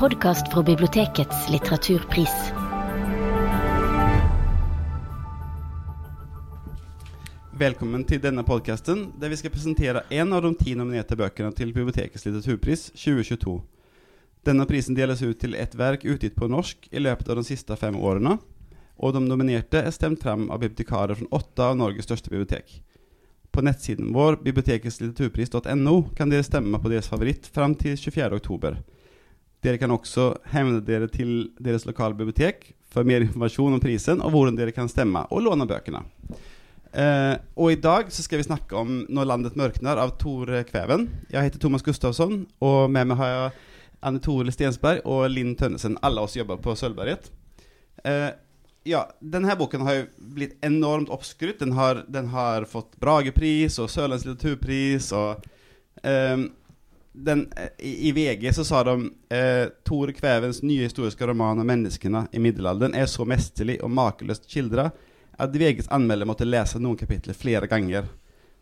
[0.00, 2.32] podkast fra bibliotekets litteraturpris.
[7.52, 11.74] Velkommen til denne podkasten, der vi skal presentere én av de ti nominerte bøkene til
[11.76, 13.58] Bibliotekets litteraturpris 2022.
[14.48, 17.76] Denne prisen deles ut til ett verk utgitt på norsk i løpet av de siste
[17.76, 18.38] fem årene,
[18.96, 22.78] og de nominerte er stemt frem av bibliotekarer fra åtte av Norges største bibliotek.
[23.52, 28.40] På nettsiden vår, biblioteketslitteraturpris.no, kan dere stemme på deres favoritt fram til 24.
[28.40, 28.80] oktober.
[29.60, 34.32] Dere kan også henvende dere til deres lokale bibliotek for mer informasjon om prisen og
[34.32, 36.02] hvordan dere kan stemme og låne bøkene.
[36.90, 41.08] Eh, og i dag så skal vi snakke om 'Når landet mørkner' av Tore Kveven.
[41.30, 43.52] Jeg heter Thomas Gustavsson, og med meg har jeg
[44.02, 45.98] Anne Tore Stensberg og Linn Tønnesen.
[46.02, 47.30] Alle oss jobber på Sølvberget.
[48.04, 48.32] Eh,
[48.84, 51.60] ja, denne boken har jo blitt enormt oppskrytt.
[51.60, 55.12] Den har, den har fått Bragepris og Sørlands litteraturpris.
[55.12, 55.44] og
[56.02, 56.48] eh,
[57.12, 57.46] den,
[57.78, 62.42] i, I VG så sa de eh, Tore Kvevens nye historiske roman om menneskene i
[62.42, 64.90] middelalderen er så mesterlig og makeløst skildra
[65.40, 68.08] at VGs anmelder måtte lese noen kapitler flere ganger.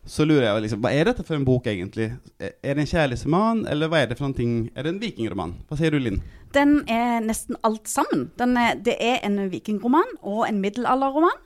[0.07, 2.07] Så lurer jeg liksom, hva er dette for en bok egentlig?
[2.39, 4.53] Er det en kjærlighetsroman, eller hva er det for noen ting?
[4.73, 5.57] Er det en vikingroman?
[5.67, 6.21] Hva sier du, Linn?
[6.55, 8.29] Den er nesten alt sammen.
[8.39, 11.43] Er, det er en vikingroman og en middelalderroman.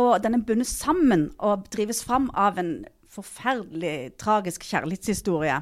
[0.00, 2.72] Og den er bundet sammen og drives fram av en
[3.10, 5.60] forferdelig tragisk kjærlighetshistorie.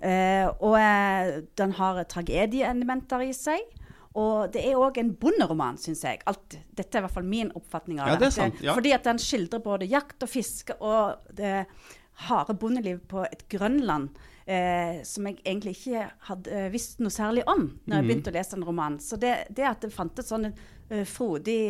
[0.00, 3.76] Eh, og eh, den har tragedieelementer i seg.
[4.18, 6.18] Og det er òg en bonderoman, syns jeg.
[6.26, 8.32] Alt, dette er i hvert fall min oppfatning av ja, det.
[8.34, 8.74] Sant, ja.
[8.74, 11.68] Fordi at den skildrer både jakt og fiske og det
[12.26, 14.10] harde bondelivet på et Grønland
[14.50, 18.08] eh, som jeg egentlig ikke hadde eh, visst noe særlig om når jeg mhm.
[18.10, 18.98] begynte å lese en roman.
[19.02, 21.60] Så det, det at det fantes sånn uh, frodig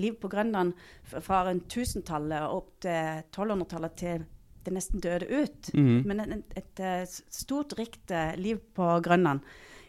[0.00, 0.72] liv på Grønland
[1.12, 4.24] fra rundt 1000-tallet opp til 1200-tallet til
[4.66, 5.98] det nesten døde ut, mm.
[6.08, 9.42] men et, et, et stort, rikt liv på Grønland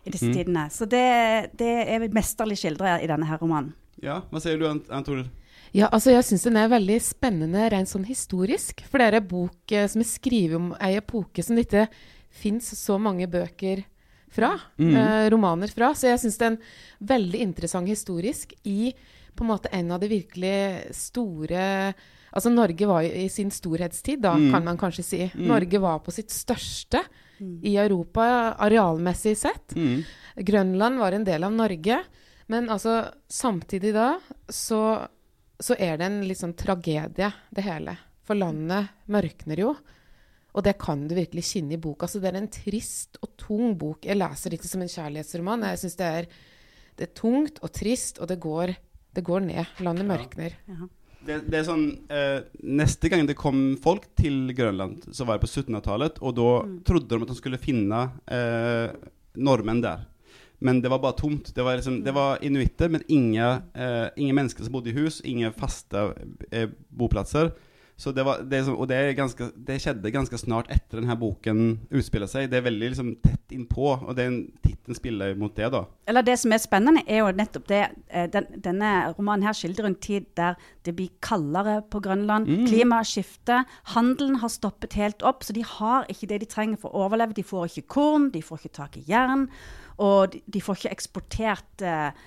[0.04, 0.34] i disse mm.
[0.36, 0.66] tidene.
[0.74, 1.06] Så det,
[1.60, 3.74] det er mesterlig skildra i denne her romanen.
[4.04, 5.30] Ja, Hva sier du, Antoril?
[5.74, 8.84] Ja, altså Jeg syns den er veldig spennende rent sånn historisk.
[8.90, 11.88] For det er en bok eh, som er skrevet om ei epoke som det ikke
[12.34, 13.82] fins så mange bøker
[14.34, 14.52] fra.
[14.78, 14.94] Mm.
[14.94, 15.94] Eh, romaner fra.
[15.98, 16.62] Så jeg syns det er en
[17.14, 18.94] veldig interessant historisk i
[19.34, 21.64] på en måte en av de virkelig store
[22.34, 24.48] Altså Norge var i sin storhetstid, da, mm.
[24.54, 25.22] kan man kanskje si.
[25.36, 25.46] Mm.
[25.52, 27.04] Norge var på sitt største
[27.38, 27.60] mm.
[27.62, 28.26] i Europa
[28.66, 29.76] arealmessig sett.
[29.78, 30.02] Mm.
[30.50, 32.00] Grønland var en del av Norge.
[32.50, 34.16] Men altså, samtidig da
[34.50, 34.82] så,
[35.62, 37.96] så er det en litt sånn tragedie, det hele.
[38.26, 39.76] For landet mørkner jo.
[40.54, 42.10] Og det kan du virkelig kjenne i boka.
[42.10, 44.06] Så det er en trist og tung bok.
[44.10, 45.70] Jeg leser det ikke som en kjærlighetsroman.
[45.70, 46.10] Jeg syns det,
[46.98, 48.74] det, er tungt og trist, og det går,
[49.18, 49.80] det går ned.
[49.86, 50.60] Landet mørkner.
[50.70, 50.82] Ja.
[50.82, 50.92] Ja.
[51.24, 55.46] Det, det, er sånn eh, Neste gang det kom folk til Grønland, så var det
[55.46, 56.20] på 1700-tallet.
[56.24, 56.80] Og da mm.
[56.88, 58.96] trodde de at de skulle finne eh,
[59.40, 60.08] nordmenn der.
[60.64, 61.52] Men det var bare tomt.
[61.56, 65.20] Det var, liksom, det var inuitter, men ingen, eh, ingen mennesker som bodde i hus.
[65.28, 66.06] Ingen faste
[66.52, 67.52] eh, boplasser.
[68.04, 72.28] Så det var, det, og det, ganske, det, skjedde ganske snart etter denne boken utspiller
[72.28, 72.50] seg.
[72.52, 75.70] Det er veldig liksom, tett innpå, og den tittelen spiller mot det.
[75.72, 75.86] da.
[76.12, 79.88] Eller Det som er spennende, er jo nettopp det eh, den, Denne romanen her skildrer
[79.88, 82.50] en tid der det blir kaldere på Grønland.
[82.52, 82.68] Mm.
[82.68, 83.64] Klimaet skifter.
[83.96, 87.38] Handelen har stoppet helt opp, så de har ikke det de trenger for å overleve.
[87.40, 89.48] De får ikke korn, de får ikke tak i jern,
[90.04, 92.24] og de, de får ikke eksportert eh, Eh,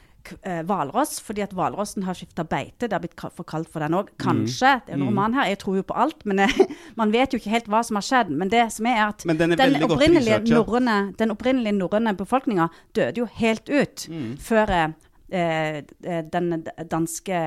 [0.69, 2.87] hvalross, fordi at hvalrossen har skifta beite.
[2.87, 4.11] Det har blitt for kaldt for den òg.
[4.23, 4.77] Kanskje.
[4.87, 5.09] Det er en mm.
[5.11, 5.51] roman her.
[5.53, 6.69] Jeg tror jo på alt, men jeg,
[7.01, 8.35] man vet jo ikke helt hva som har skjedd.
[8.35, 13.31] Men det som er at den, den, opprinnelige norrøne, den opprinnelige norrøne befolkninga døde jo
[13.39, 14.31] helt ut mm.
[14.43, 14.87] før eh,
[15.33, 17.39] eh den danske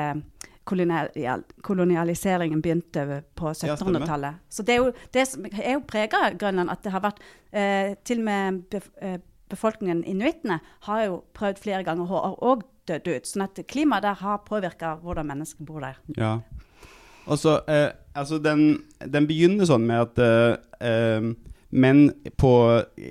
[0.69, 4.34] kolonialiseringen begynte på 1700-tallet.
[4.50, 7.96] Så det er jo, det som er jo prega Grønland, at det har vært eh,
[8.06, 9.17] til og med eh,
[9.50, 13.30] befolkningen, inuittene, har jo prøvd flere ganger og har òg dødd ut.
[13.30, 16.00] Sånn at klimaet der har påvirka hvordan mennesker bor der.
[16.18, 16.40] Ja.
[17.30, 21.32] Og så, eh, altså den, den, begynner sånn med at eh, eh
[21.69, 22.52] menn på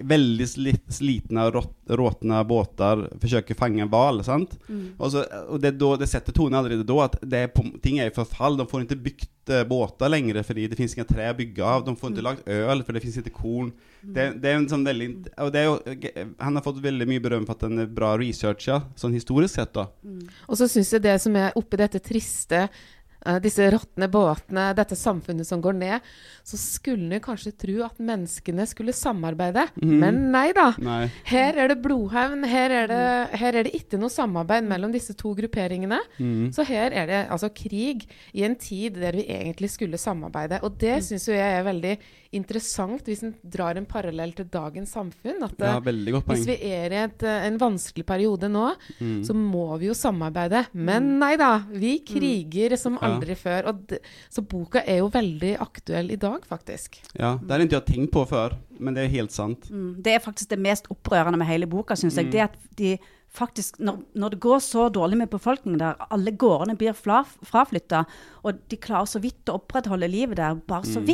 [0.03, 0.47] veldig
[0.91, 1.47] slitne,
[1.89, 4.19] råtne båter forsøker å fange en hval.
[4.27, 4.97] Mm.
[4.99, 7.19] Og, og det, då, det, setter tonen allerede da at
[7.55, 8.59] på, ting er i forfall.
[8.59, 11.87] De får ikke bygd uh, båter lenger fordi det fins inga tre å bygge av.
[11.87, 12.21] De får mm.
[12.27, 13.71] lagd øl fordi det fins ikke korn.
[14.03, 14.13] Mm.
[14.17, 15.09] Det, det, er en sånn veldig
[15.43, 18.13] og det er jo, Han har fått veldig mye berøm for at den er bra
[18.19, 19.75] researcha, sånn historisk sett.
[19.79, 19.87] da.
[20.03, 20.27] Mm.
[20.51, 22.98] Og så syns jeg det som er oppi dette triste Eh,
[23.45, 26.07] disse råtne båtene, dette samfunnet som går ned,
[26.47, 29.67] så skulle en kanskje tro at menneskene skulle samarbeide.
[29.83, 29.97] Mm.
[30.01, 30.71] Men nei da.
[30.81, 31.03] Nei.
[31.29, 32.47] Her er det blodhevn.
[32.49, 33.03] Her er det,
[33.43, 36.01] her er det ikke noe samarbeid mellom disse to grupperingene.
[36.17, 36.49] Mm.
[36.57, 40.63] Så her er det altså krig i en tid der vi egentlig skulle samarbeide.
[40.65, 41.07] Og det mm.
[41.11, 41.95] syns jo jeg er veldig
[42.33, 45.43] interessant hvis en drar en parallell til dagens samfunn.
[45.47, 49.23] At Ja, godt hvis vi er i et, eh, en vanskelig periode nå, Mm.
[49.25, 50.67] så må vi jo samarbeide.
[50.75, 53.09] Men nei da, vi kriger som Ja.
[53.09, 53.69] aldri før.
[53.69, 53.99] Og d
[54.31, 57.01] så boka er jo veldig aktuell i dag, faktisk.
[57.19, 59.71] Ja, det har ikke jeg tenkt på før, men det er helt sant.
[59.71, 62.27] Mm, Det er faktisk det mest opprørende med hele boka, syns jeg.
[62.27, 62.31] Mm.
[62.31, 62.99] Det at de
[63.33, 68.07] faktisk, når, når det går så dårlig med befolkningen der, alle gårdene blir fraflytta,
[68.45, 71.07] og de klarer så vidt å opprettholde livet der, bare så Mm.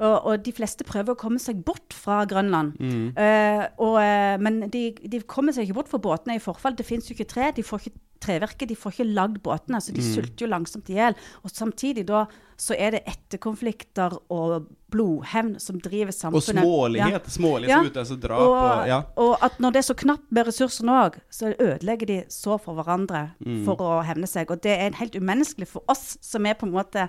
[0.00, 2.74] Og, og de fleste prøver å komme seg bort fra Grønland.
[2.80, 3.12] Mm.
[3.16, 6.76] Uh, og, eh, men de, de kommer seg ikke bort for båtene er i forfall.
[6.76, 7.50] Det fins jo ikke tre.
[7.56, 9.80] De får ikke treverket, de får ikke lagd båtene.
[9.80, 10.12] Så de Mm.
[10.14, 11.14] sulter jo langsomt i hjel.
[11.44, 12.26] Og samtidig da
[12.56, 16.36] så er det etterkonflikter og blodhevn som driver samfunnet.
[16.36, 17.26] Og smålighet.
[17.28, 17.32] smålighet.
[17.32, 17.82] Smålighet Ja.
[17.82, 18.40] som altså drap.
[18.40, 19.02] Og, Og, ja.
[19.16, 22.74] og at når det er så knapt med ressursene òg, så ødelegger de så for
[22.74, 23.64] hverandre Mm.
[23.64, 24.50] for å hevne seg.
[24.50, 27.08] Og det er helt umenneskelig for oss som er på en måte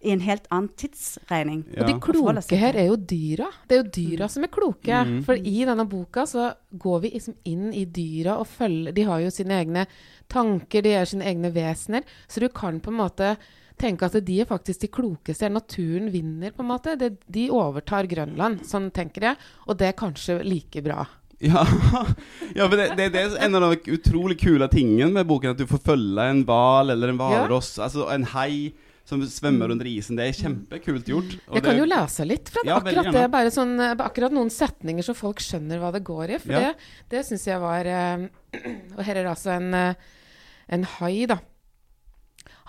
[0.00, 1.64] i en helt annen tidsregning.
[1.74, 1.82] Ja.
[1.82, 3.50] Og de kloke her er jo dyra.
[3.68, 5.02] Det er jo dyra som er kloke.
[5.06, 5.18] Mm.
[5.26, 9.20] For i denne boka så går vi liksom inn i dyra og følger De har
[9.20, 9.84] jo sine egne
[10.30, 12.08] tanker, de er sine egne vesener.
[12.28, 13.34] Så du kan på en måte
[13.80, 15.52] tenke at de er faktisk de klokeste.
[15.52, 16.96] Naturen vinner, på en måte.
[17.00, 18.64] Det, de overtar Grønland.
[18.68, 19.48] Sånn tenker jeg.
[19.68, 21.04] Og det er kanskje like bra.
[21.40, 21.64] Ja,
[22.56, 25.60] ja for det, det, det er en av de utrolig kule tingene med boken, at
[25.60, 28.72] du får følge en hval eller en hvalross, altså en hai
[29.10, 30.16] som svømmer under isen.
[30.18, 31.34] Det er kjempekult gjort.
[31.48, 32.62] og Jeg kan det- jo lese litt fra.
[32.64, 33.26] Ja, akkurat det.
[33.34, 36.38] Bare sånn, eh, akkurat noen setninger så folk skjønner hva det går i.
[36.38, 36.60] For Ja.
[36.60, 36.76] det,
[37.10, 38.28] det syns jeg var eh,
[38.96, 39.94] Og her er altså en, eh,
[40.70, 41.40] en hai, da.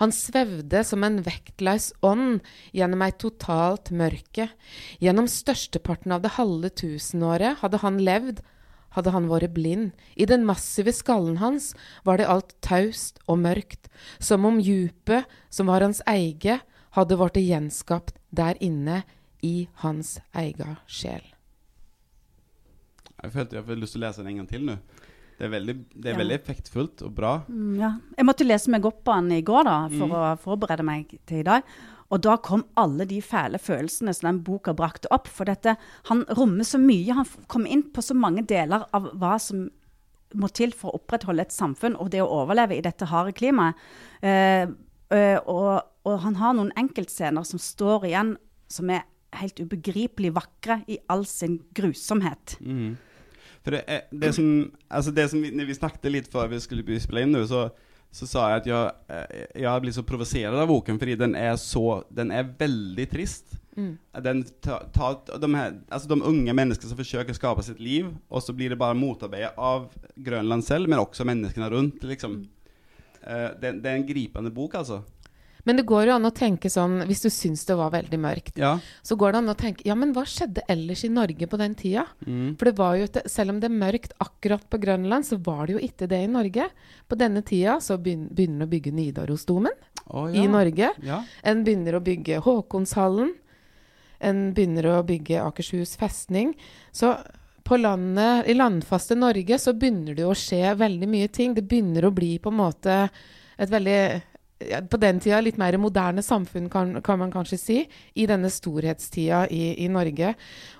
[0.02, 2.40] Han svevde som en vektløs ånd
[2.74, 4.48] gjennom ei totalt mørke.
[5.00, 8.40] Gjennom størsteparten av det halve tusenåret hadde han levd,
[8.96, 9.92] hadde han vært blind.
[10.16, 11.74] I den massive skallen hans
[12.04, 13.88] var det alt taust og mørkt,
[14.20, 16.60] som om djupet, som var hans eige,
[16.92, 19.02] hadde blitt gjenskapt der inne
[19.42, 21.22] i hans egen sjel.
[23.22, 24.76] Jeg følte jeg fikk lyst til å lese den en gang til nå.
[25.38, 26.18] Det er veldig, det er Ja.
[26.18, 27.32] veldig effektfullt og bra.
[27.48, 27.90] Mm, ja.
[28.16, 30.12] Jeg måtte lese meg opp på den i går da, for Mm.
[30.12, 31.62] å forberede meg til i dag.
[32.12, 35.30] Og da kom alle de fæle følelsene som den boka brakte opp.
[35.32, 35.78] For dette,
[36.10, 37.16] han rommer så mye.
[37.16, 39.70] Han kom inn på så mange deler av hva som
[40.36, 43.80] må til for å opprettholde et samfunn og det å overleve i dette harde klimaet.
[44.24, 44.64] Eh,
[45.12, 48.36] eh, og, og han har noen enkeltscener som står igjen,
[48.72, 49.04] som er
[49.40, 52.56] helt ubegripelig vakre i all sin grusomhet.
[52.60, 52.96] Mm.
[53.62, 54.46] For det, det som,
[54.90, 57.68] altså det som vi, vi snakket litt før vi skulle spille inn nå, så,
[58.12, 61.56] så sa jeg at jeg, jeg jag blir så provosert av boken fordi den er
[61.60, 63.54] så, den er veldig trist.
[63.72, 63.94] Mm.
[64.20, 68.44] Den ta, ta, de, her, altså de unge menneskene som försöker skapa sitt liv og
[68.44, 72.04] så blir det bare motarbeidet av Grønland selv, men også menneskene rundt.
[72.04, 72.42] liksom.
[73.22, 75.02] Eh, det, det er en gripende bok alltså.
[75.64, 78.56] Men det går jo an å tenke sånn, hvis du syns det var veldig mørkt,
[78.58, 78.78] Ja.
[79.02, 81.74] så går det an å tenke ja, men hva skjedde ellers i Norge på den
[81.78, 82.06] tida?
[82.26, 82.56] Mm.
[82.58, 85.66] For det var jo ikke, selv om det er mørkt akkurat på Grønland, så var
[85.66, 86.66] det jo ikke det i Norge.
[87.08, 89.72] På denne tida så begynner en å bygge Nidarosdomen
[90.10, 90.90] Å, i Norge.
[91.02, 91.22] Ja.
[91.44, 93.34] En begynner å bygge Håkonshallen.
[94.20, 96.56] En begynner å bygge Akershus festning.
[96.90, 97.16] Så
[97.62, 101.54] på landet, i landfaste Norge så begynner det jo å skje veldig mye ting.
[101.54, 102.96] Det begynner å bli på en måte
[103.58, 104.31] et veldig ja,
[104.90, 107.78] På den tida litt mer moderne samfunn, kan, kan man kanskje si,
[108.14, 110.34] i denne storhetstida i, i Norge.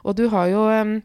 [0.05, 1.03] Og du har jo um,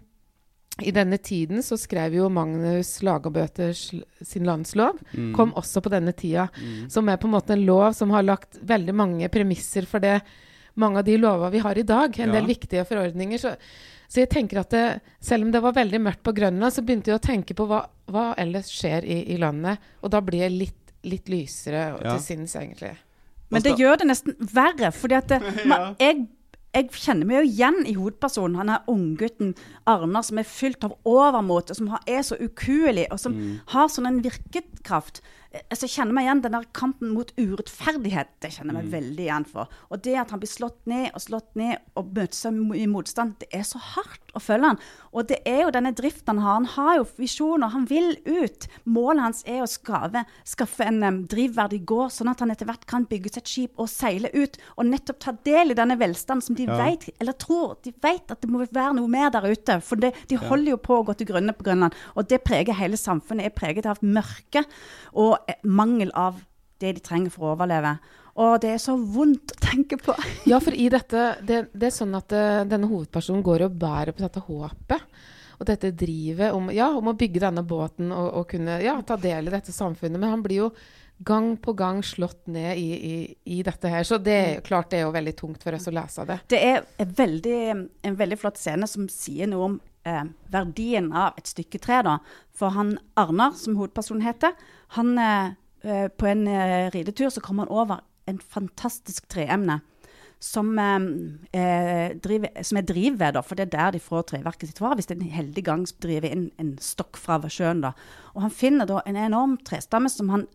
[0.86, 5.00] I denne tiden så skrev jo Magnus Lagerbøter sin landslov.
[5.14, 5.32] Mm.
[5.34, 6.90] Kom også på denne tida Mm.
[6.90, 10.22] som er på en måte en lov som har lagt veldig mange premisser for det
[10.78, 12.20] mange av de lover vi har i dag.
[12.20, 12.34] En Ja.
[12.40, 13.38] del viktige forordninger.
[13.42, 13.56] Så,
[14.08, 17.10] så jeg tenker at det, selv om det var veldig mørkt på Grønland, så begynte
[17.10, 19.80] jeg å tenke på hva, hva ellers skjer i, i landet.
[20.04, 22.16] Og da blir jeg litt, litt lysere Ja.
[22.18, 22.96] til sinns, egentlig.
[23.50, 25.40] Men det gjør det nesten verre, fordi at det,
[26.04, 26.28] jeg,
[26.76, 28.58] jeg kjenner meg jo igjen i hovedpersonen.
[28.60, 29.54] Han er unggutten
[29.88, 33.60] Arnar som er fylt av overmot, og som har, er så ukuelig, og som Mm.
[33.72, 35.22] har sånn en virkekraft.
[35.54, 38.28] Eh, Altså, jeg kjenner meg igjen den der kampen mot urettferdighet.
[38.44, 39.68] Det kjenner jeg meg veldig igjen for.
[39.90, 43.38] Og det at han blir slått ned og slått ned og møter seg i motstand,
[43.40, 44.80] det er så hardt å følge han.
[45.18, 46.56] Og det er jo denne driften han har.
[46.58, 48.68] Han har jo visjoner, han vil ut.
[48.86, 52.86] Målet hans er å skave, skaffe en um, drivverdig gård, sånn at han etter hvert
[52.90, 54.58] kan bygge seg et skip og seile ut.
[54.78, 56.78] Og nettopp ta del i denne velstanden som de Ja.
[56.84, 59.80] vet, eller tror, de vet at det må være noe mer der ute.
[59.82, 61.96] For det, de holder jo på å gå til grunne på Grønland.
[62.16, 63.46] Og det preger hele samfunnet.
[63.46, 64.66] er preget av mørke
[65.14, 66.42] og eh, mangel av
[66.82, 67.96] det de trenger for å overleve.
[68.38, 70.14] Og det er så vondt å tenke på.
[70.50, 74.14] Ja, for i dette Det, det er sånn at det, denne hovedpersonen går og bærer
[74.14, 75.18] på dette håpet.
[75.58, 79.18] og dette drivet om, ja, om å bygge denne båten og, og kunne ja, ta
[79.18, 80.20] del i dette samfunnet.
[80.22, 80.72] Men han blir jo
[81.18, 84.06] gang på gang slått ned i, i, i dette her.
[84.06, 86.40] Så det er klart det er jo veldig tungt for oss å lese det.
[86.54, 87.62] Det er en veldig,
[88.06, 92.04] en veldig flott scene som sier noe om eh, verdien av et stykke tre.
[92.06, 92.20] da.
[92.54, 94.54] For han Arnar, som hovedpersonen heter,
[95.00, 99.82] han eh, eh på en eh, ridetur så kommer han over en fantastisk treemne.
[100.40, 104.78] Som, eh, driver, som er drivved, da, for det er der de får treverket sitt
[104.78, 104.94] fra.
[104.94, 107.82] Hvis det er en heldig gang driver inn en stokk fra sjøen.
[107.82, 107.94] da.
[108.36, 110.48] Og han finner da en enorm trestamme som han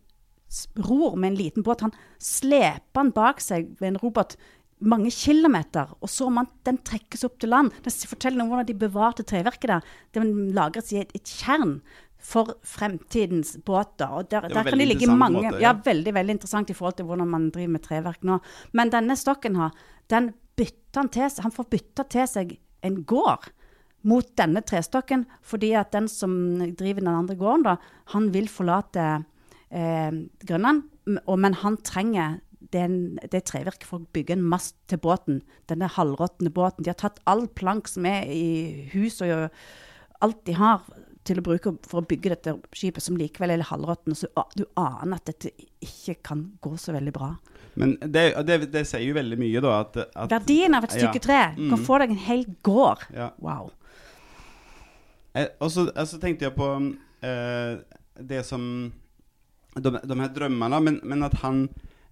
[0.76, 1.80] ror med en liten båt.
[1.80, 4.36] Han sleper den bak seg med en robot
[4.82, 7.70] mange kilometer, og så man, den trekkes opp til land.
[7.84, 9.92] Den forteller noe om hvordan de bevarte treverket der.
[10.16, 11.80] Den lagres i et, et tjern
[12.22, 14.10] for fremtidens båter.
[14.10, 15.72] Og der, der kan det ligge mange måte, ja.
[15.72, 15.72] ja.
[15.84, 18.38] veldig veldig interessant i forhold til hvordan man driver med treverk nå.
[18.78, 19.74] Men denne stokken her,
[20.12, 21.42] den bytter han til seg.
[21.48, 22.54] Han får bytta til seg
[22.86, 23.50] en gård
[24.08, 26.32] mot denne trestokken, fordi at den som
[26.78, 27.76] driver den andre gården, da,
[28.14, 29.04] han vil forlate
[29.70, 32.40] eh, Grønland, men han trenger
[32.72, 35.42] den, det trevirket for å bygge en mast til båten.
[35.70, 36.84] Denne halvråtne båten.
[36.84, 40.86] De har tatt all plank som er i huset, og alt de har
[41.26, 44.18] til å bruke for å bygge dette skipet, som likevel er halvråttent.
[44.18, 45.52] Så du aner at dette
[45.82, 47.32] ikke kan gå så veldig bra.
[47.78, 49.76] Men det, det, det sier jo veldig mye, da.
[49.84, 51.26] At, at, Verdien av et stykke ja.
[51.28, 51.40] tre.
[51.56, 51.70] mm.
[51.72, 53.06] kan få deg en hel gård.
[53.16, 53.30] Ja.
[53.42, 53.70] Wow.
[55.32, 56.68] Eh, og så altså, tenkte jeg på
[57.24, 57.78] eh,
[58.20, 58.92] det som
[59.74, 61.68] de, de her drømmene, men, men, at han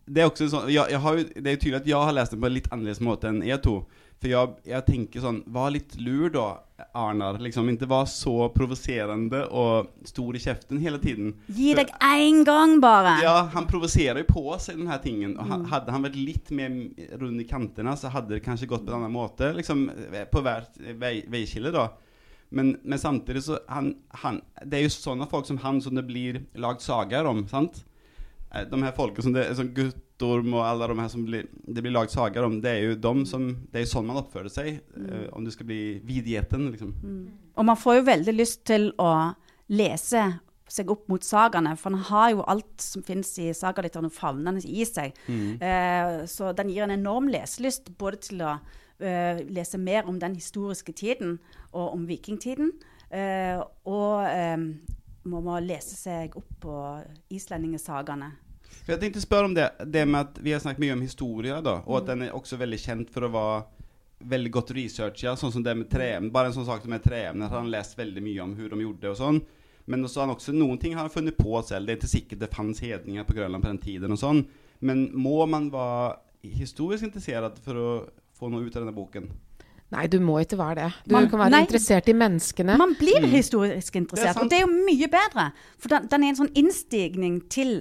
[0.08, 2.32] Det er også sånn jeg, jeg har Det er jo tydelig at jeg har lest
[2.32, 3.82] den på en litt annerledes måte enn jeg to.
[4.20, 6.48] For jeg, jag tenker sånn Var litt lur, da,
[6.96, 7.38] Arnar.
[7.40, 11.32] Liksom Ikke var så provoserende og stor i kjeften hele tiden.
[11.48, 13.16] Gi deg en gang, bare!
[13.24, 15.38] Ja, han provoserer jo på seg den her tingen.
[15.40, 15.64] Og mm.
[15.72, 16.76] Hadde han vært litt mer
[17.20, 19.52] rund i kanterna så hadde det kanskje gått på en annen måte.
[19.56, 19.88] Liksom
[20.32, 21.70] På hvert då.
[21.72, 21.88] da.
[22.50, 26.04] Men, men, samtidig så han, han, Det er jo sånne folk som han som det
[26.08, 27.46] blir lagd sagaer om.
[27.48, 27.84] sant?
[28.52, 29.74] Eh, de her folken som det er sånn
[30.20, 32.98] Guttorm og alle de her som blir, det blir lagd sager om, det er jo
[33.00, 35.08] de som Det er sånn man oppfører seg mm.
[35.08, 36.92] uh, om du skal bli vidgjeten, liksom.
[37.00, 37.24] Mm.
[37.56, 39.10] Og man får jo veldig lyst til å
[39.72, 40.26] lese
[40.70, 44.84] seg opp mot sagaene, for han har jo alt som finnes i sagalitteraturen favnende i
[44.86, 45.16] seg.
[45.26, 45.56] Mm.
[45.58, 48.52] Eh, så den gir en enorm leselyst både til å
[49.02, 51.40] eh, lese mer om den historiske tiden
[51.72, 52.70] og om vikingtiden.
[53.10, 54.30] eh, og
[55.26, 56.76] må man lese seg opp på
[57.34, 58.30] islendingesagaene.
[58.86, 61.76] Jeg tenkte spørre om det, det med at vi har snakket mye om historie, da,
[61.84, 63.60] og at den er også veldig kjent for å være
[64.30, 66.32] veldig godt researcha, sånn som det med treemne.
[66.32, 68.86] Bare en sånn sak som med treemne, han har lest veldig mye om hvordan de
[68.86, 69.42] gjorde og sånn.
[69.90, 71.88] Men også, han også noen ting har han funnet på selv.
[71.88, 74.42] Det er ikke sikkert det fantes hedninger på Grønland på den tiden og sånn.
[74.84, 76.18] Men må man være
[76.60, 77.92] historisk interessert for å
[78.36, 79.30] få noe ut av denne boken?
[79.90, 80.90] Nei, du må ikke være det.
[81.08, 82.76] Du man, kan være nei, interessert i menneskene.
[82.78, 83.32] Man blir mm.
[83.32, 85.48] historisk interessert, det og det er jo mye bedre.
[85.82, 87.80] For den, den er en sånn innstigning til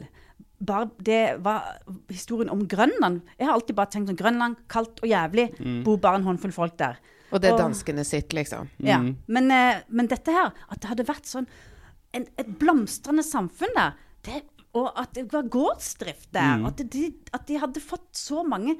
[0.59, 1.79] bare det var
[2.11, 3.21] historien om Grønland.
[3.37, 5.49] Jeg har alltid bare tenkt sånn Grønland, kaldt og jævlig.
[5.59, 5.81] Mm.
[5.87, 6.99] Bor bare en håndfull folk der.
[7.29, 8.69] Og det er danskene sitt, liksom.
[8.81, 8.99] Ja.
[9.03, 9.11] Mm.
[9.29, 11.49] Men, eh, men, dette her, at det hadde vært sånn
[12.17, 14.41] en, et blomstrende samfunn der, det,
[14.77, 16.65] og at det var gårdsdrift der, mm.
[16.69, 17.03] at, de,
[17.37, 18.79] at de hadde fått så mange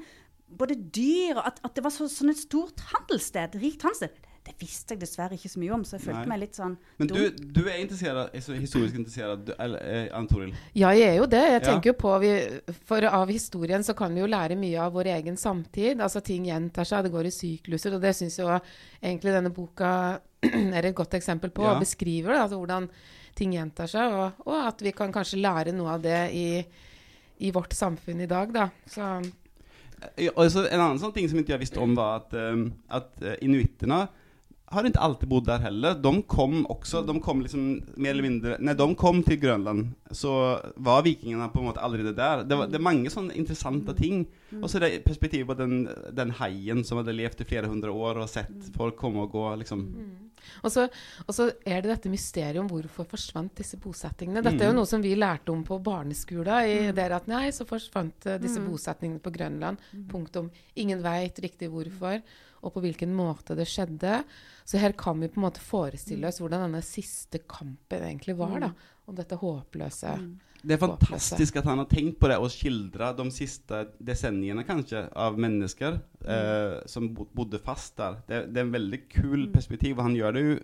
[0.50, 4.26] både dyr og at, at det var så, sånn et stort handelssted, rikt handelssted.
[4.40, 6.28] Det visste jeg dessverre ikke så mye om, så jeg følte Nei.
[6.30, 10.54] meg litt sånn Men du, du er, interessert, er historisk interessert, eller, eh, Anne Toril?
[10.72, 11.42] Ja, jeg er jo det.
[11.44, 11.92] Jeg tenker ja.
[11.92, 12.30] jo på vi,
[12.88, 16.00] For av historien så kan vi jo lære mye av vår egen samtid.
[16.00, 19.92] Altså ting gjentar seg, det går i sykluser, og det syns jo egentlig denne boka
[20.48, 21.74] er et godt eksempel på, ja.
[21.74, 22.88] og beskriver det, altså hvordan
[23.36, 26.48] ting gjentar seg, og, og, at vi kan kanskje lære noe av det i,
[27.44, 28.70] i vårt samfunn i dag, da.
[28.88, 29.12] Så
[30.00, 33.34] Altså, en annen sånn ting som ikke jeg visste om, var at, um, at uh,
[33.44, 33.98] inuittene
[34.70, 35.94] har ikke alltid bodd der heller.
[35.98, 40.60] De kom också, De kom liksom mer eller mindre när de kom til Grønland, så
[40.76, 42.44] var vikingene på en måte allerede der.
[42.44, 44.24] Det, var, det er mange sånne interessante ting.
[44.62, 48.22] Og så det perspektivet på den, den haien som hadde levd i flere hundre år
[48.22, 49.46] og sett folk komme og gå.
[49.62, 49.86] liksom
[50.64, 50.86] og så,
[51.26, 54.42] og så, er det dette mysteriet om hvorfor forsvant disse bosettingene.
[54.44, 54.80] Dette er jo mm.
[54.80, 56.66] noe som vi lærte om på barneskolen.
[56.66, 56.94] I mm.
[56.96, 58.68] der at nei, så forsvant uh, disse mm.
[58.70, 59.80] bosettingene på Grønland.
[59.90, 60.50] Punkt Punktum.
[60.80, 62.20] Ingen veit riktig hvorfor,
[62.60, 64.20] og på hvilken måte det skjedde.
[64.68, 68.58] Så her kan vi på en måte forestille oss hvordan denne siste kampen egentlig var.
[68.62, 68.70] da,
[69.08, 70.14] Om dette håpløse.
[70.20, 70.38] Mm.
[70.60, 75.06] Det er fantastisk at han har tenkt på det og skildra de siste desenniene kanskje
[75.16, 78.18] av mennesker eh, som bodde fast der.
[78.26, 79.54] Det, det, er en veldig kul mm.
[79.54, 80.58] perspektiv, og han gjør det jo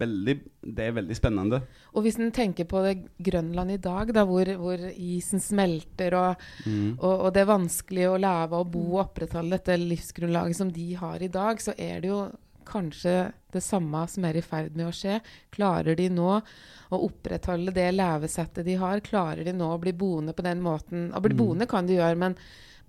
[0.00, 1.62] veldig Det er veldig spennende.
[1.94, 6.44] Og hvis en tenker på det Grønland i dag, da, hvor, hvor isen smelter, og,
[6.66, 6.98] mm.
[6.98, 10.92] og, og, det er vanskelig å leve og bo og opprettholde dette livsgrunnlaget som de
[11.00, 12.22] har i dag, så er det jo
[12.70, 13.14] kanskje
[13.50, 15.18] det samme som er i ferd med å skje?
[15.54, 19.02] Klarer de nå å opprettholde det levesettet de har?
[19.06, 21.10] Klarer de nå å bli boende på den måten?
[21.10, 21.40] Å bli Mm.
[21.40, 22.36] boende kan de gjøre, men,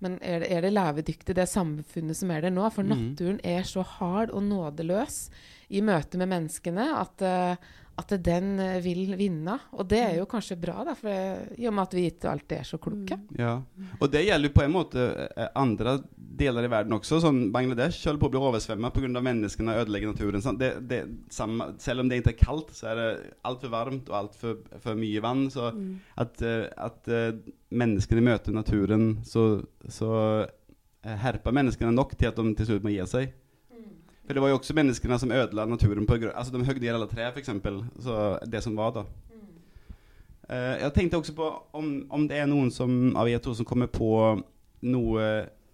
[0.02, 2.66] men er, det, er det levedyktig, det samfunnet som er der nå?
[2.74, 2.92] For Mm.
[2.92, 5.28] naturen er så hard og nådeløs
[5.70, 7.56] i møte med menneskene at, eh,
[8.00, 9.58] at den eh, vil vinne.
[9.76, 12.56] Og det er jo kanskje bra, da, for i og med at vi ikke alltid
[12.58, 13.18] er så kloke.
[13.38, 13.56] Ja.
[13.98, 17.20] Og det gjelder jo på en måte eh, andre deler i verden også.
[17.22, 19.24] Sånn Bangladesh holder på å bli oversvømmet pga.
[19.28, 20.58] menneskene ødelegger naturen.
[20.60, 21.02] Det, det,
[21.34, 23.10] samme, selv om det ikke er kaldt, så er det
[23.48, 25.46] altfor varmt og altfor for mye vann.
[25.52, 27.30] Så at, eh, at eh,
[27.72, 30.10] menneskene møter naturen, så, så
[31.04, 33.36] eh, herper menneskene nok til at de til slutt må gi seg.
[34.26, 36.06] For det var jo også menneskene som ødela naturen.
[36.06, 37.50] på grunn Altså De høgde ihjel alle tre, f.eks.
[38.00, 39.04] Så det som var, da.
[40.48, 43.66] Eh, jeg tenkte også på om, om det er noen som, av er to som
[43.66, 44.12] kommer på
[44.82, 45.28] noe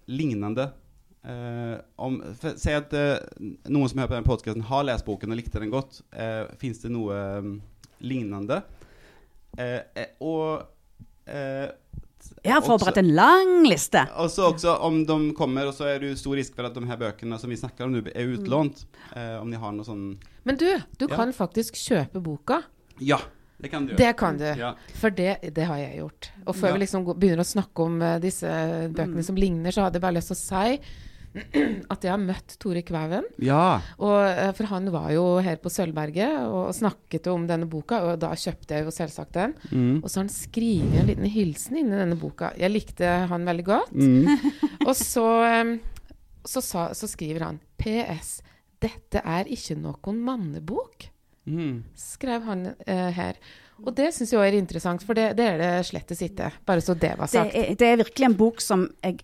[0.08, 0.70] lignende.
[1.28, 3.18] Uh, om, for, si at uh,
[3.68, 6.00] noen som hører på den podkasten, har lest boken og likte den godt.
[6.14, 7.58] Uh, Fins det noe um,
[8.00, 8.62] lignende?
[10.22, 10.62] Og
[12.44, 14.02] Jeg har forberedt en lang liste.
[14.16, 16.74] og så også om de kommer, og så er det jo stor risk for at
[16.74, 18.84] de her bøkene som vi snakker om nå, er utlånt.
[19.16, 20.68] Eh, om de har noe sånn Men du,
[20.98, 21.16] du Ja.
[21.16, 22.62] kan faktisk kjøpe boka.
[23.00, 23.18] Ja,
[23.60, 23.94] det kan du.
[23.94, 24.44] Det kan du.
[24.44, 24.74] Ja.
[24.94, 26.30] For det, det har jeg gjort.
[26.46, 26.72] Og før Ja.
[26.74, 28.46] vi liksom begynner å snakke om eh, disse
[28.94, 30.80] bøkene som ligner, så hadde jeg bare lyst til å si
[31.92, 33.24] at jeg har møtt Tore Kvæven.
[33.44, 33.80] ja.
[33.98, 38.18] Og, eh, for han var jo her på Sølvberget og snakket om denne boka, og
[38.22, 39.54] da kjøpte jeg jo selvsagt den.
[39.70, 40.00] Mm.
[40.02, 42.52] Og så har han skrevet en liten hilsen inni denne boka.
[42.58, 43.92] Jeg likte han veldig godt.
[43.94, 44.28] Mm.
[44.88, 45.24] Og så,
[46.46, 48.38] så, sa, så skriver han PS.
[48.80, 51.10] Dette er ikke noen mannebok,
[51.48, 51.78] Mm.
[51.96, 53.38] skrev han eh, her.
[53.80, 56.50] Og det syns jeg er interessant, for det, det er det slettes ikke.
[56.68, 57.54] Bare så det var Det sagt.
[57.56, 59.22] er, det er virkelig en bok som jeg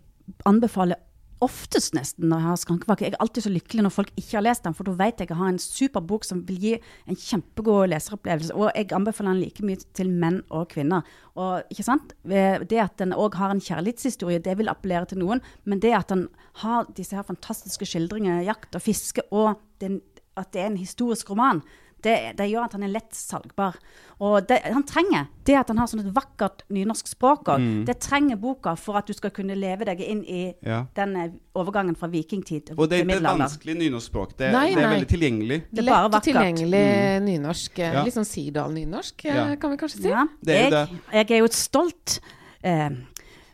[0.48, 0.96] anbefaler
[1.44, 3.06] oftest nesten når jeg har skrankepakke.
[3.06, 5.28] Jeg er alltid så lykkelig når folk ikke har lest den, for da vet jeg
[5.28, 6.72] at jeg har en super bok som vil gi
[7.10, 8.56] en kjempegod leseropplevelse.
[8.56, 11.06] Og jeg anbefaler den like mye til menn og kvinner.
[11.34, 12.16] Og ikke sant?
[12.24, 15.44] Det at den òg har en kjærlighetshistorie, det vil appellere til noen.
[15.68, 16.26] Men det at den
[16.64, 20.00] har disse her fantastiske skildringene, jakt og fiske, og den,
[20.38, 21.62] at det er en historisk roman,
[22.04, 23.74] det, det gjør at han er lett salgbar.
[24.22, 27.96] Og det han trenger, det at han har sånn et vakkert nynorsk språk òg, det
[28.04, 30.84] trenger boka for at du skal kunne leve deg inn i Ja.
[30.94, 34.36] den eh, overgangen fra vikingtid Og det er ikke et vanskelig nynorskspråk.
[34.38, 34.94] Det, Nei, det er nei.
[34.94, 35.58] veldig tilgjengelig.
[35.72, 36.28] Det er bare Lett og vakkert.
[36.30, 37.78] tilgjengelig nynorsk.
[37.78, 38.04] eh, Ja.
[38.04, 39.56] Litt sånn Sirdal-nynorsk, eh, Ja.
[39.56, 40.08] kan vi kanskje si.
[40.08, 42.20] Ja, er jeg, jeg er jo et stolt
[42.62, 42.90] eh,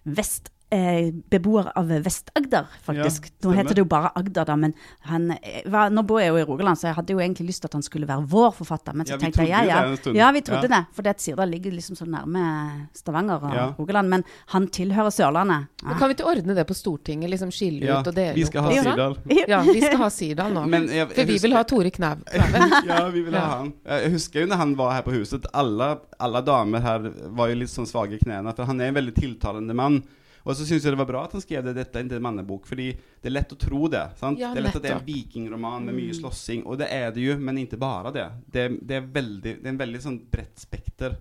[0.07, 0.51] vest...
[0.73, 3.25] Eh, beboer av Vest-Agder, faktisk.
[3.27, 4.71] Ja, nå heter det jo bare Agder, da, men
[5.09, 7.65] han eh, var, nå bor jeg jo i Rogaland, så jeg hadde jo egentlig lyst
[7.65, 8.95] til at han skulle være vår forfatter.
[8.95, 9.97] Men så Ja, vi tenkte jeg ja, ja.
[9.97, 10.15] det.
[10.15, 10.77] Ja, vi trodde Ja.
[10.77, 10.87] det.
[10.95, 12.45] For det at Sirdal ligger liksom så nærme
[12.95, 13.65] Stavanger og Ja.
[13.81, 14.09] Rogaland.
[14.15, 15.67] Men han tilhører Sørlandet.
[15.83, 17.31] Men kan vi ikke ordne det på Stortinget?
[17.35, 18.77] Liksom skille Ja, ut og dele vi skal ha opp?
[18.77, 18.85] sånn?
[18.95, 19.19] Sirdal.
[19.49, 20.65] Ja, vi skal ha Sirdal nå.
[20.77, 22.23] Men jeg- For vi husker- vil ha Tore Knav.
[22.87, 23.57] Ja, vi vil ha Ja.
[23.59, 23.73] han.
[23.89, 27.55] Jeg husker jo når han var her på huset, alle, alle damer her var jo
[27.57, 30.03] litt sånn svage i knærne, for han er en veldig tiltalende mann.
[30.45, 31.75] Og så syns jeg det var bra at han skrev det.
[31.77, 34.05] Dette er ikke en mannebok, fordi det er lett å tro det.
[34.17, 34.39] sant?
[34.41, 37.11] Ja, det er lett at det er en vikingroman med mye slåssing, og det er
[37.13, 38.29] det jo, men ikke bare det.
[38.47, 41.19] Det, det, er, veldig, det er en veldig sånn bredt spekter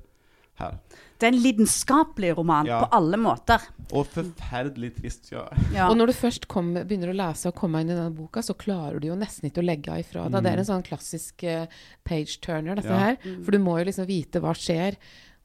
[0.60, 0.78] her.
[1.20, 2.80] Det er en lidenskapelig roman Ja.
[2.86, 3.60] på alle måter.
[3.92, 5.32] Og forferdelig trist.
[5.32, 5.46] Ja.
[5.76, 5.90] Ja.
[5.90, 8.56] Og når du først kom, begynner å lese og komme inn i denne boka, så
[8.60, 10.44] klarer du jo nesten ikke å legge av ifra deg.
[10.44, 11.66] Det er en sånn klassisk uh,
[12.08, 12.96] page turner, dette Mm.
[12.96, 13.00] Ja.
[13.00, 13.44] her.
[13.44, 14.96] For du må jo liksom vite hva skjer.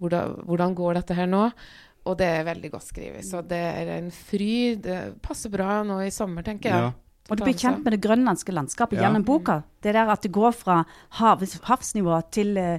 [0.02, 1.44] Hvordan, hvordan går dette her nå?
[2.04, 3.24] Og det er veldig godt skrevet.
[3.24, 4.82] Så det er en fryd.
[4.84, 6.82] Det passer bra nå i sommer, tenker jeg.
[6.90, 6.92] Ja.
[7.32, 9.06] Og du blir kjent med det grønlandske landskapet Ja.
[9.06, 9.62] gjennom boka.
[9.80, 10.82] Det der at det går fra
[11.20, 12.78] hav, havsnivå til, eh,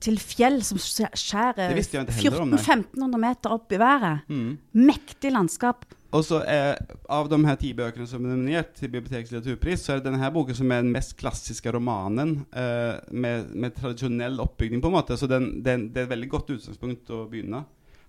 [0.00, 2.58] til fjell som skjæ- skjærer Det visste jeg ikke heller om, nei.
[2.58, 4.22] 1400-1500 meter opp i været.
[4.28, 4.58] Mm.
[4.74, 5.84] Mektig landskap.
[6.12, 6.76] Og så er,
[7.08, 10.32] Av de her ti bøkene som er nominert til Bibliotekets litteraturpris, så er det denne
[10.32, 15.16] boken som er den mest klassiske romanen eh, med, med tradisjonell oppbygning, på en måte.
[15.16, 17.64] Så den, den, det er et veldig godt utgangspunkt å begynne.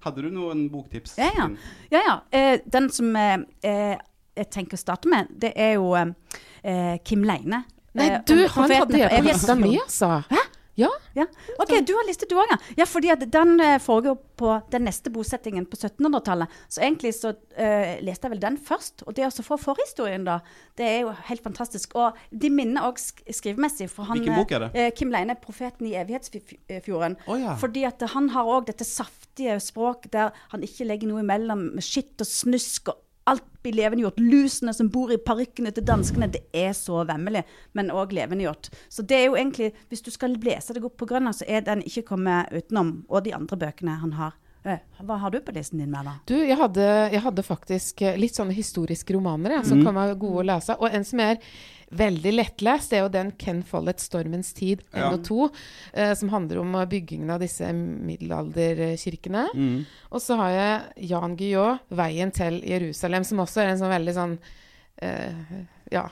[0.05, 1.17] Hadde du noen boktips?
[1.17, 1.49] Ja, ja.
[1.91, 2.15] Ja, ja.
[2.31, 3.95] Eh, den som eh, eh,
[4.37, 7.63] jeg tenker å starte med, det er jo eh, Kim Leine.
[7.95, 10.09] Nei, Eh, du, han hadde jeg på lista mi, altså.
[10.29, 10.44] Hæ?
[10.75, 10.89] Ja.
[11.13, 11.25] Ja.
[11.59, 12.57] OK, du har liste du òg, ja.
[12.81, 12.87] ja.
[12.89, 16.51] Fordi at den eh, foregår på den neste bosettingen på 1700-tallet.
[16.67, 19.05] Så egentlig så uh, leste jeg vel den først.
[19.07, 20.41] Og det å så få forhistorien, da,
[20.75, 21.95] det er jo helt fantastisk.
[21.95, 23.87] Og de minner òg sk skrivemessig.
[23.93, 24.71] For han, Hvilken bok er det?
[24.75, 27.15] Uh, Kim Leine, 'Profeten i evighetsfjorden'.
[27.31, 27.55] Oh, ja.
[27.59, 31.87] Fordi at han har òg dette saftige språk der han ikke legger noe imellom med
[31.87, 32.91] skitt og snusk.
[32.91, 34.19] og Alt blir levendegjort.
[34.21, 37.41] Lusene som bor i parykkene til danskene, det er så vemmelig,
[37.73, 38.69] men òg levendegjort.
[38.89, 41.65] Så det er jo egentlig, hvis du skal lese deg opp på Grønland, så er
[41.65, 42.99] den ikke kommet utenom.
[43.09, 44.37] Og de andre bøkene han har.
[45.05, 46.07] Hva har du på listen din med.
[46.25, 50.17] Du, jeg hadde, jeg hadde faktisk eh, litt sånne historiske romaner jeg, som kan være
[50.17, 50.77] gode å lese.
[50.81, 51.37] Og en som er
[51.91, 52.89] veldig lettlest.
[52.91, 55.11] Det er jo den Ken Follett 'Stormens tid', Ja.
[55.11, 55.49] 1 og 2,
[55.93, 59.45] eh, som handler om eh, byggingen av disse middelalderkirkene.
[59.55, 59.85] Mm.
[60.11, 64.13] Og så har jeg Jan Guillaud, 'Veien til Jerusalem', som også er en sånn veldig
[64.13, 64.37] sånn
[65.01, 65.33] eh,
[65.91, 66.09] Ja.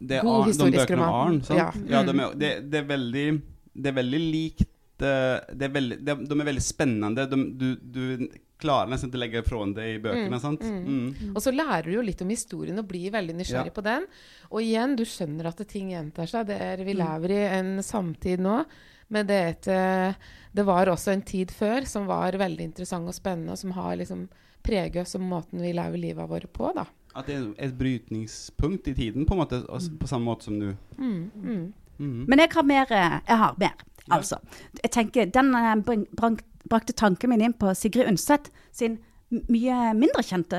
[0.00, 1.08] Det er God historisk roman.
[1.14, 1.58] Arn, sant?
[1.58, 1.72] Ja.
[1.88, 2.20] Ja, de Mm.
[2.20, 3.42] er, det, det er veldig
[3.76, 4.66] Det er veldig likt
[4.98, 7.28] det, det er veldig, de, de er veldig spennende.
[7.28, 10.60] De, du, du klarer nesten ikke å legge fra deg i bøkene, Mm, sant?
[10.60, 11.14] mm.
[11.20, 11.34] Mm.
[11.36, 13.76] Og så lærer du jo litt om historien og blir veldig nysgjerrig Ja.
[13.76, 14.06] på den.
[14.50, 16.46] Og igjen, du skjønner at ting gjentar seg.
[16.46, 16.98] Det er, vi Mm.
[17.04, 18.64] lever i en samtid nå.
[19.08, 20.14] Men det, er et, eh,
[20.54, 23.94] det var også en tid før som var veldig interessant og spennende, og som har
[23.96, 24.28] liksom
[24.64, 26.86] preget oss om måten vi lever livet vårt på, da.
[27.14, 30.58] At det er et brytningspunkt i tiden, på en måte, og på samme måte som
[30.58, 30.74] du.
[30.98, 31.72] Mm, mm.
[32.00, 32.26] Mm.
[32.28, 32.86] Men jeg har mer.
[32.90, 33.72] eh, Jeg har mer.
[34.10, 34.38] Altså.
[34.82, 36.36] Jeg tenker, Den eh,
[36.68, 38.98] brakte tanken min inn på Sigrid Undset sin
[39.30, 40.58] mye mindre kjente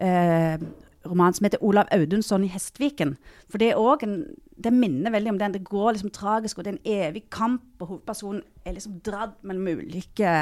[0.00, 0.60] eh,
[1.08, 3.16] roman som heter 'Olav Audunsson i Hestviken'.
[3.50, 4.24] For det er òg en
[4.58, 5.54] Det minner veldig om den.
[5.54, 9.36] Det går liksom tragisk, og det er en evig kamp, og hovedpersonen er liksom dratt
[9.46, 10.32] mellom ulike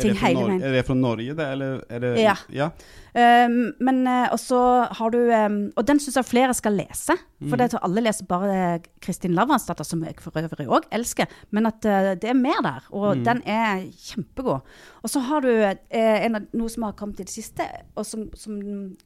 [0.00, 0.62] ting hele veien.
[0.64, 2.34] er det fra Norge, det, eller er det Ja.
[2.52, 2.68] ja.
[3.14, 4.58] Um, men uh, Og så
[4.90, 7.14] har du um, Og den syns jeg flere skal lese.
[7.44, 11.26] For det at alle leser bare Kristin Lavransdatter, som jeg for øvrig òg elsker.
[11.50, 14.64] Men at uh, det er mer der, og den er kjempegod.
[15.02, 18.06] Og så har du uh, en av, noe som har kommet i det siste, og
[18.06, 18.56] som, som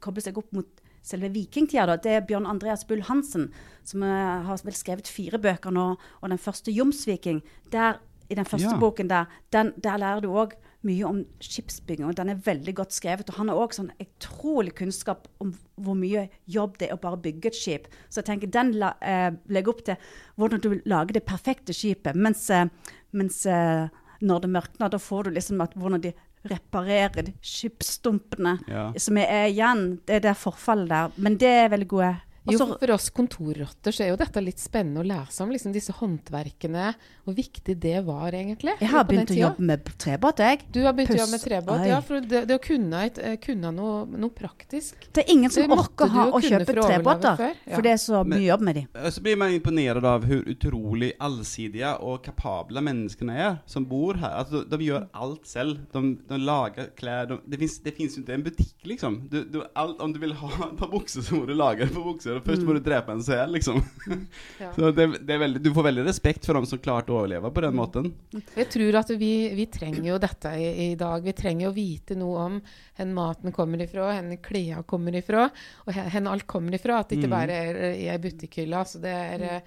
[0.00, 1.86] kobler seg opp mot selve vikingtida.
[1.86, 3.52] da, Det er Bjørn Andreas Bull Hansen,
[3.84, 5.96] som uh, har vel skrevet fire bøker nå.
[6.22, 7.98] Og den første 'Jomsviking', der
[8.30, 8.78] i den første Ja.
[8.78, 10.52] boken der, den, der lærer du òg
[10.86, 13.28] mye om skipsbygging, og den er veldig godt skrevet.
[13.28, 17.18] Og han har òg sånn utrolig kunnskap om hvor mye jobb det er å bare
[17.24, 17.88] bygge et skip.
[18.08, 19.96] Så jeg tenker den la, eh, legger opp til
[20.36, 22.14] hvordan du lager det perfekte skipet.
[22.14, 22.68] Mens, eh,
[23.12, 23.88] mens eh,
[24.20, 26.12] når det mørkner, da får du liksom at hvordan de
[26.50, 28.92] reparerer de skipsstumpene Ja.
[28.98, 30.00] som er igjen.
[30.06, 31.10] Det er det forfallet der.
[31.16, 32.16] Men det er veldig gode.
[32.48, 35.74] Og Jo, for oss kontorrotter så er jo dette litt spennende å lese om, liksom
[35.74, 36.94] disse håndverkene.
[37.26, 38.74] Hvor viktig det var, egentlig.
[38.80, 40.62] jeg har begynt å jobbe med trebåt, jeg.
[40.72, 41.98] Du har begynt å jobbe med trebåt, ja.
[42.08, 44.96] For det, det å kunne, et, eh, kunne noe, noe praktisk.
[45.12, 47.74] Det er ingen som orker ha, å kjøpe trebåter, før, ja.
[47.74, 48.88] for det er så Men- mye jobb med dem.
[48.94, 54.14] Eh, Så blir man imponert av hvor utrolig allsidige og kapable menneskene er som bor
[54.14, 54.38] her.
[54.40, 55.84] Altså, de, de gjør alt selv.
[55.92, 59.28] De, de lager klær De, det, fins jo ikke en butikk, liksom.
[59.28, 61.92] Du, du, alt, om du vil ha et par bukser, så må du lage et
[61.92, 62.37] par byxor.
[62.38, 63.82] Och först må du drepe en sel, liksom.
[64.60, 64.72] Ja.
[64.74, 67.50] Så det, det är väldigt, du får veldig respekt for de som klarte å overleve
[67.54, 68.08] på den måten.
[68.54, 71.22] Jeg tror at vi, vi trenger jo dette i, i dag.
[71.26, 72.58] Vi trenger å vite noe om
[72.98, 75.46] hvor maten kommer ifra, hvor klærne kommer ifra,
[75.86, 76.98] og hvor alt kommer ifra.
[77.02, 77.36] At det ikke Mm.
[77.36, 78.78] bare er i ei butikkhylle.
[78.82, 79.62] Altså det, er,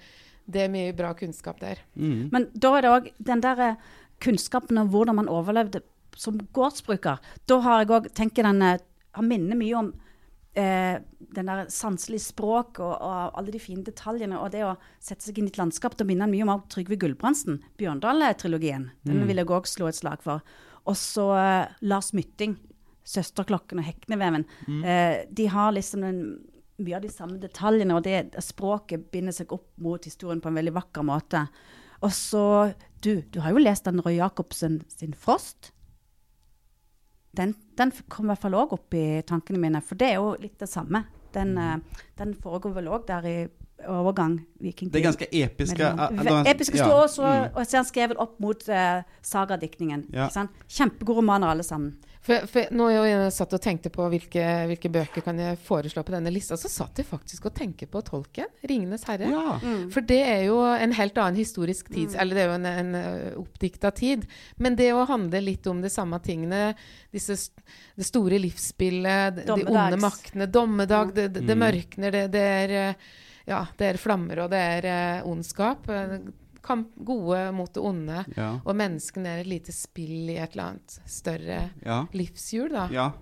[0.46, 1.80] det er mye bra kunnskap der.
[1.94, 2.28] Mm.
[2.32, 3.76] Men da er det òg den der eh,
[4.22, 5.82] kunnskapen om hvordan man overlevde
[6.16, 7.20] som gårdsbruker.
[7.48, 8.80] Da har jeg òg tenker den eh,
[9.12, 9.92] har minner mye om
[10.58, 11.00] eh,
[11.32, 14.38] den der sanselige språk og, og alle de fine detaljene.
[14.40, 15.96] Og det å sette seg inn i et landskap.
[15.96, 18.90] Da minner han mye om Trygve Gulbrandsen, Bjørndal-trilogien.
[19.08, 20.44] Den vil jeg òg slå et slag for.
[20.88, 22.56] Og så eh, Lars Mytting,
[23.02, 24.46] 'Søsterklokken' og 'Hekneveven'.
[24.86, 26.22] Eh, de har liksom en,
[26.82, 30.58] mye av de samme detaljene, og det språket binder seg opp mot historien på en
[30.58, 31.46] veldig vakker måte.
[32.02, 35.72] Og så Du, du har jo lest den Roy Jacobsen sin 'Frost'.
[37.36, 40.34] Den, den kom i hvert fall òg opp i tankene mine, for det er jo
[40.40, 41.04] litt det samme.
[41.32, 43.36] Den, eh, den foregår vel òg der i
[43.88, 44.92] overgang vikingtid.
[44.92, 45.76] Det er ganske episke
[46.12, 47.02] Mellom- Episke Episke ja.
[47.04, 47.56] også, Mm.
[47.56, 50.06] og så er han skrevet opp mot uh, sagadiktningen.
[50.12, 50.28] Ja.
[50.68, 51.96] Kjempegode romaner alle sammen.
[52.22, 56.12] For, for nå jeg satt og tenkte på hvilke, hvilke bøker kan jeg foreslå på
[56.14, 58.46] denne lista, så satt jeg faktisk og tenkte på tolken.
[58.62, 59.26] 'Ringenes herre'.
[59.32, 59.56] Ja.
[59.90, 62.94] For det er jo en helt annen historisk tid, eller det er jo en, en
[63.42, 64.22] oppdikta tid.
[64.56, 66.76] Men det å handle litt om de samme tingene,
[67.10, 67.50] disse,
[67.98, 71.64] det store livsspillet, de, de onde maktene, dommedag, det, det, det Mm.
[71.66, 72.94] mørkner, det, det er ø,
[73.46, 75.86] ja, det er flammer, og det er eh, ondskap.
[76.62, 78.24] Kamp, gode mot det onde.
[78.36, 78.52] Ja.
[78.64, 82.04] Og menneskene er et lite spill i et eller annet større Ja.
[82.14, 82.88] livshjul, da.
[82.92, 83.12] ja.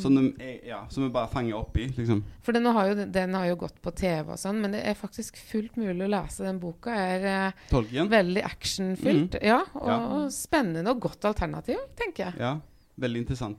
[0.00, 2.22] Som de, är, ja, som vi bare fanger opp i liksom.
[2.42, 4.94] For den har, jo, den har jo gått på TV og sånn, men det er
[4.96, 6.88] faktisk fullt mulig å lese den boka.
[6.90, 8.08] er Tolkien.
[8.08, 9.36] Veldig actionfylt.
[9.44, 9.98] Ja, og, Ja.
[10.06, 12.34] og spennende og godt alternativ, tenker jeg.
[12.40, 12.54] Ja,
[12.98, 13.58] veldig intressant.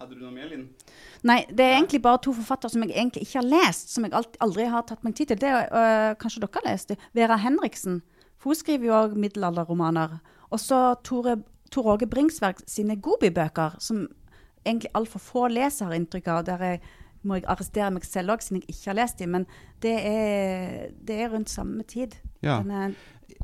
[0.00, 0.66] Hade du noe mer Linn?
[1.26, 4.14] Nei, det er egentlig bare to forfattere som jeg egentlig ikke har lest, som jeg
[4.42, 5.40] aldri har tatt meg tid til.
[5.40, 6.98] Det er øh, kanskje dere har lest det.
[7.14, 8.00] Vera Henriksen.
[8.42, 10.18] For hun skriver jo òg middelalderromaner.
[10.50, 11.38] Og så Tore,
[11.70, 14.04] Tor Åge Bringsverk sine Gobi-bøker, som
[14.66, 16.44] egentlig altfor få leser, har inntrykk av.
[16.50, 16.82] Der jeg,
[17.22, 19.38] må jeg arrestere meg selv òg, siden jeg ikke har lest dem.
[19.38, 19.46] Men
[19.84, 22.18] det er, det er rundt samme tid.
[22.42, 22.58] Ja.
[22.60, 22.90] Denne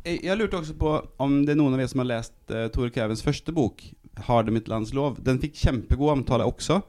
[0.04, 2.66] jeg, jeg lurte også på om det er noen av dere som har lest uh,
[2.72, 3.82] Tore Kevens første bok,
[4.26, 5.20] Har det mitt lands lov.
[5.24, 6.80] Den fikk kjempegod omtale også.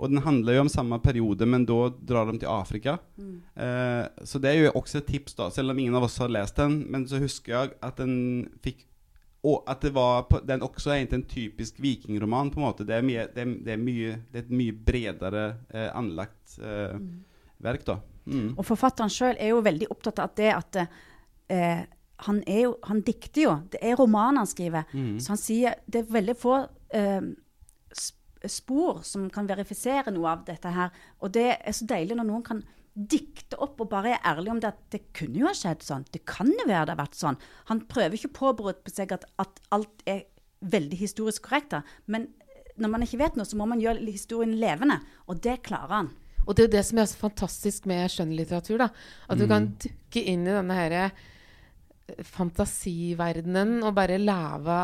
[0.00, 2.96] Og den handler jo om samme periode, men da drar de til Afrika.
[3.20, 6.32] Eh, så det er jo også et tips da, selv om ingen av oss har
[6.32, 8.14] lest den, men så husker jeg at den
[8.64, 8.86] fikk
[9.40, 12.84] og at det var på, den også er egentlig en typisk vikingroman, på en måte.
[12.84, 16.58] Det er, mye, det er, det er, mye, det er et mye bredere eh, anlagt
[16.60, 16.98] eh,
[17.64, 17.96] verk, da.
[18.28, 18.50] Mm.
[18.58, 21.80] Og forfatteren sjøl er jo veldig opptatt av det at eh,
[22.26, 23.54] han, er jo, han dikter jo.
[23.72, 24.92] Det er romaner han skriver.
[24.92, 26.58] Så han sier det er veldig få
[28.48, 30.92] spor som kan verifisere noe av dette her.
[31.20, 32.62] Og det er så deilig når noen kan
[32.94, 36.06] dikte opp og bare er ærlig om det at det kunne jo ha skjedd sånn.
[36.12, 37.38] Det kan jo være det har vært sånn.
[37.70, 40.26] Han prøver ikke å påberope seg at, at alt er
[40.60, 41.84] veldig historisk korrekt, da.
[42.10, 42.28] men
[42.80, 44.98] når man ikke vet noe, så må man gjøre historien levende.
[45.28, 46.10] Og det klarer han.
[46.46, 48.78] Og det er jo det som er så fantastisk med skjønnlitteratur.
[48.80, 48.88] da.
[49.28, 51.18] At du kan dukke inn i denne her eh,
[52.26, 54.76] fantasiverdenen og bare leve,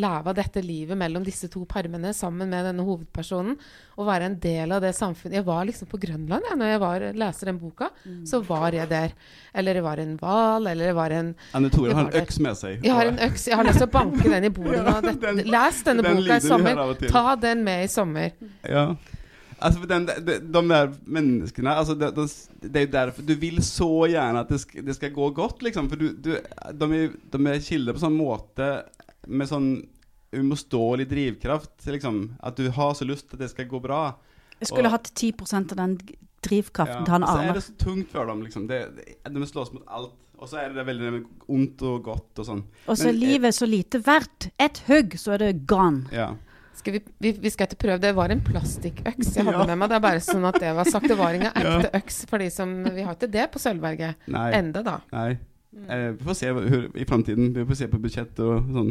[0.00, 3.56] leve dette livet mellom disse to permene sammen med denne hovedpersonen.
[4.00, 5.36] Og være en del av det samfunnet.
[5.40, 7.90] Jeg var liksom på Grønland ja, når jeg var, leser den boka.
[8.24, 9.12] Så var jeg der.
[9.54, 12.22] Eller det var en hval, eller det var en Anne Tore har en der.
[12.24, 12.80] øks med seg.
[12.86, 13.46] Jeg har en øks.
[13.50, 16.36] Jeg har lyst til å banke den i bordet ja, Den- les denne den boka
[16.40, 16.94] i sommer.
[17.12, 18.30] Ta den med i sommer.
[18.68, 18.86] Ja.
[19.60, 22.28] Alltså den, de, de där människorna, alltså de, de,
[22.60, 25.88] det är därför du vill så gärna att det ska, det ska gå godt liksom,
[25.90, 26.38] for du, du,
[26.72, 28.70] de er, de er skilda på sånn måte
[29.28, 29.68] med sånn
[30.32, 34.00] uimotståelig drivkraft, liksom, at du har så lyst til at det skal gå bra.
[34.60, 35.98] Jeg skulle Og- hatt 10% av den
[36.46, 38.66] drivkraften til han så er det så tungt for dem, liksom.
[38.68, 38.80] Det,
[39.28, 40.14] de slåss mot alt.
[40.40, 42.62] Og så er det veldig ondt og godt og sånn.
[42.88, 44.48] Og så er livet så lite verdt.
[44.58, 46.06] Et hugg, så er det gone.
[46.16, 46.30] Ja.
[46.80, 48.00] Skal vi, vi, vi skal ikke prøve.
[48.02, 49.66] Det var en plastikkøks jeg hadde Ja.
[49.68, 49.92] med meg.
[49.92, 51.08] Det er bare sånn at det var sagt.
[51.12, 51.76] Det var ingen Ja.
[51.78, 54.98] ekte øks for de som Vi har ikke det på Sølvberget ennå, da.
[55.12, 55.30] Nei.
[55.86, 56.48] Eh, vi får se
[56.98, 57.52] i framtiden.
[57.54, 58.88] Vi får se på budsjett og sånn.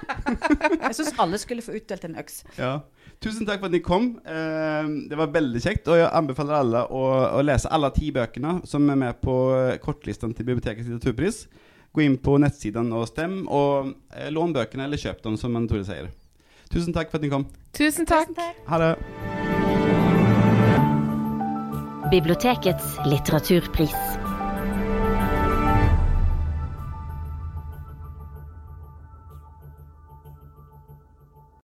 [0.80, 2.40] Jeg syns alle skulle få utdelt en øks.
[2.58, 2.72] Ja.
[3.20, 4.14] Tusen takk for at ni kom.
[4.24, 7.02] Eh, det var veldig kjekt, og jeg anbefaler alle å,
[7.36, 11.42] å lese alle ti bøkene som er med på eh, kortlisten til Bibliotekets litteraturpris.
[11.92, 15.84] Gå inn på nettsiden og stem, og eh, lån bøkene, eller kjøp dem, som Tore
[15.84, 16.08] sier.
[16.70, 17.46] Tusen takk for at dere kom.
[17.74, 18.30] Tusen takk.
[18.70, 18.90] Ha det.
[22.12, 24.19] Bibliotekets litteraturpris.